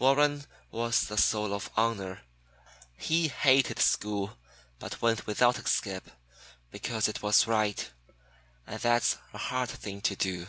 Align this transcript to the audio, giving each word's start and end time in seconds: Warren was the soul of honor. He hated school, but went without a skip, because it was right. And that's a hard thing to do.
Warren 0.00 0.44
was 0.72 1.02
the 1.02 1.16
soul 1.16 1.54
of 1.54 1.70
honor. 1.76 2.22
He 2.96 3.28
hated 3.28 3.78
school, 3.78 4.36
but 4.80 5.00
went 5.00 5.24
without 5.24 5.56
a 5.56 5.68
skip, 5.68 6.10
because 6.72 7.06
it 7.06 7.22
was 7.22 7.46
right. 7.46 7.88
And 8.66 8.80
that's 8.80 9.18
a 9.32 9.38
hard 9.38 9.68
thing 9.68 10.00
to 10.00 10.16
do. 10.16 10.48